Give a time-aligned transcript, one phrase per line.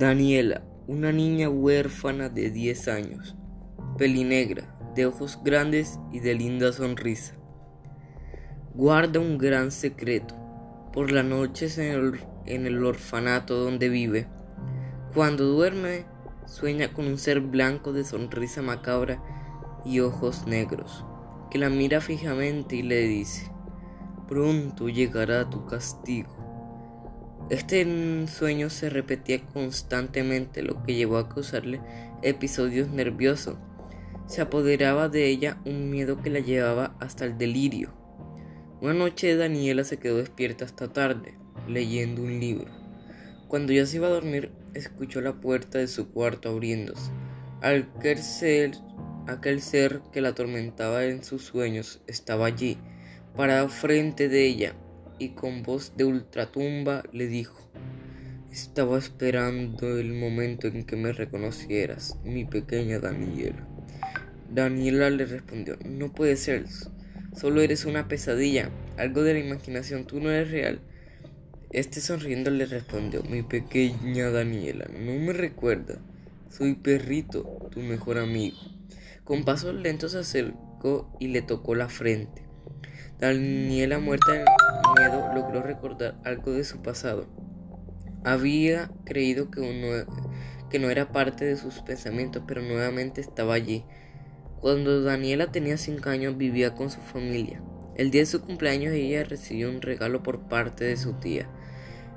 [0.00, 3.36] Daniela, una niña huérfana de 10 años,
[3.98, 7.34] pelinegra, de ojos grandes y de linda sonrisa.
[8.72, 10.34] Guarda un gran secreto.
[10.94, 14.26] Por las noches en el, en el orfanato donde vive,
[15.12, 16.06] cuando duerme,
[16.46, 19.22] sueña con un ser blanco de sonrisa macabra
[19.84, 21.04] y ojos negros,
[21.50, 23.52] que la mira fijamente y le dice,
[24.26, 26.49] pronto llegará tu castigo.
[27.50, 27.84] Este
[28.28, 31.80] sueño se repetía constantemente, lo que llevó a causarle
[32.22, 33.56] episodios nerviosos.
[34.26, 37.92] Se apoderaba de ella un miedo que la llevaba hasta el delirio.
[38.80, 41.34] Una noche Daniela se quedó despierta hasta tarde,
[41.66, 42.70] leyendo un libro.
[43.48, 47.10] Cuando ya se iba a dormir, escuchó la puerta de su cuarto abriéndose.
[47.62, 48.76] Aquel ser,
[49.26, 52.78] aquel ser que la atormentaba en sus sueños estaba allí,
[53.34, 54.76] parado frente de ella,
[55.20, 57.70] y con voz de ultratumba le dijo,
[58.50, 63.68] estaba esperando el momento en que me reconocieras, mi pequeña Daniela.
[64.50, 66.64] Daniela le respondió, no puede ser,
[67.36, 70.80] solo eres una pesadilla, algo de la imaginación, tú no eres real.
[71.70, 75.98] Este sonriendo le respondió, mi pequeña Daniela, no me recuerda,
[76.48, 78.56] soy Perrito, tu mejor amigo.
[79.22, 82.42] Con pasos lentos se acercó y le tocó la frente.
[83.20, 84.44] Daniela, muerta de
[84.98, 87.26] miedo, logró recordar algo de su pasado.
[88.24, 89.60] Había creído que,
[90.78, 93.84] no era parte de sus pensamientos, pero nuevamente estaba allí.
[94.60, 97.62] Cuando Daniela tenía 5 años vivía con su familia.
[97.96, 101.48] El día de su cumpleaños ella recibió un regalo por parte de su tía.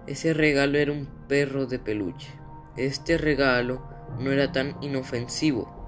[0.07, 2.29] Ese regalo era un perro de peluche.
[2.77, 3.87] Este regalo
[4.19, 5.82] no era tan inofensivo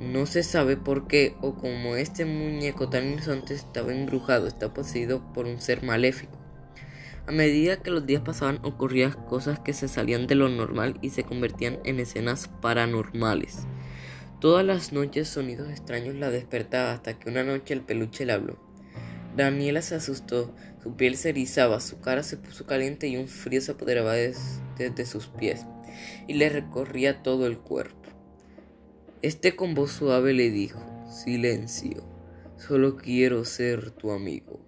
[0.00, 5.22] no se sabe por qué o como este muñeco tan inocente estaba embrujado, está poseído
[5.34, 6.38] por un ser maléfico.
[7.26, 11.10] A medida que los días pasaban ocurrían cosas que se salían de lo normal y
[11.10, 13.66] se convertían en escenas paranormales.
[14.40, 18.58] Todas las noches sonidos extraños la despertaban hasta que una noche el peluche le habló.
[19.36, 23.60] Daniela se asustó, su piel se erizaba, su cara se puso caliente y un frío
[23.60, 25.66] se apoderaba desde sus pies
[26.26, 27.99] y le recorría todo el cuerpo.
[29.22, 32.02] Este con voz suave le dijo, silencio,
[32.56, 34.64] solo quiero ser tu amigo.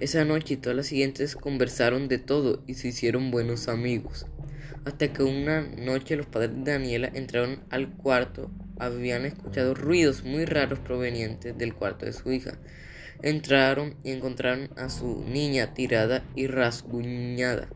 [0.00, 4.24] Esa noche y todas las siguientes conversaron de todo y se hicieron buenos amigos.
[4.86, 10.46] Hasta que una noche los padres de Daniela entraron al cuarto, habían escuchado ruidos muy
[10.46, 12.58] raros provenientes del cuarto de su hija.
[13.20, 17.68] Entraron y encontraron a su niña tirada y rasguñada.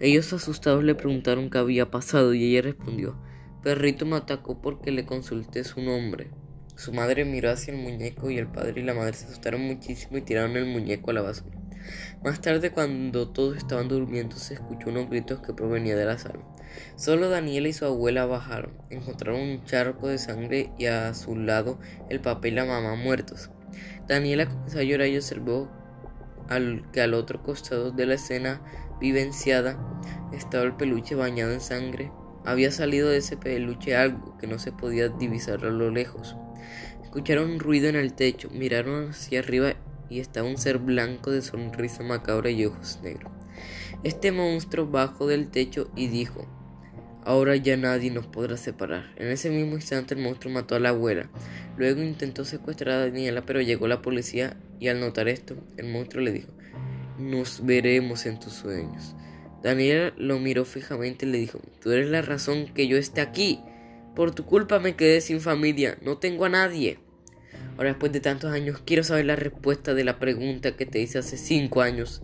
[0.00, 3.16] Ellos asustados le preguntaron qué había pasado y ella respondió,
[3.62, 6.30] Perrito me atacó porque le consulté su nombre.
[6.76, 10.16] Su madre miró hacia el muñeco y el padre y la madre se asustaron muchísimo
[10.16, 11.58] y tiraron el muñeco a la basura.
[12.24, 16.40] Más tarde, cuando todos estaban durmiendo, se escuchó unos gritos que provenían de la sala.
[16.96, 18.72] Solo Daniela y su abuela bajaron.
[18.88, 21.78] Encontraron un charco de sangre y a su lado
[22.08, 23.50] el papá y la mamá muertos.
[24.08, 25.70] Daniela comenzó a llorar y observó
[26.92, 28.62] que al otro costado de la escena
[29.00, 29.78] vivenciada
[30.32, 32.10] estaba el peluche bañado en sangre
[32.44, 36.36] había salido de ese peluche algo que no se podía divisar a lo lejos.
[37.02, 39.74] Escucharon un ruido en el techo, miraron hacia arriba
[40.08, 43.32] y estaba un ser blanco de sonrisa macabra y ojos negros.
[44.02, 46.46] Este monstruo bajó del techo y dijo,
[47.22, 49.12] Ahora ya nadie nos podrá separar.
[49.16, 51.28] En ese mismo instante el monstruo mató a la abuela.
[51.76, 56.24] Luego intentó secuestrar a Daniela, pero llegó la policía y al notar esto, el monstruo
[56.24, 56.48] le dijo,
[57.18, 59.14] Nos veremos en tus sueños.
[59.62, 63.60] Daniel lo miró fijamente y le dijo, tú eres la razón que yo esté aquí.
[64.14, 66.98] Por tu culpa me quedé sin familia, no tengo a nadie.
[67.76, 71.18] Ahora después de tantos años quiero saber la respuesta de la pregunta que te hice
[71.18, 72.22] hace cinco años.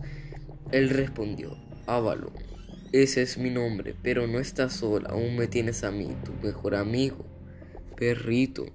[0.71, 2.33] Él respondió, Avalon,
[2.91, 6.75] ese es mi nombre, pero no estás sola, aún me tienes a mí, tu mejor
[6.75, 7.25] amigo,
[7.95, 8.65] perrito.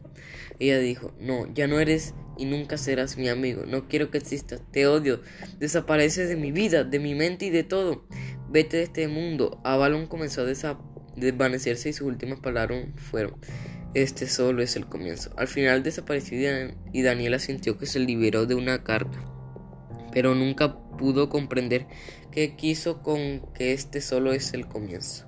[0.58, 4.62] Ella dijo, no, ya no eres y nunca serás mi amigo, no quiero que existas,
[4.70, 5.20] te odio,
[5.58, 8.04] desapareces de mi vida, de mi mente y de todo.
[8.52, 9.62] Vete de este mundo.
[9.64, 10.78] Avalon comenzó a
[11.16, 13.36] desvanecerse y sus últimas palabras fueron,
[13.94, 15.32] este solo es el comienzo.
[15.38, 16.38] Al final desapareció
[16.92, 19.24] y Daniela sintió que se liberó de una carga,
[20.12, 21.86] pero nunca pudo comprender
[22.30, 25.26] qué quiso con que este solo es el comienzo.